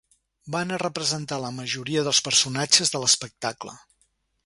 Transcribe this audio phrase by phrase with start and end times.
[0.55, 3.81] Van va representar la majoria dels personatges de l'espectacle.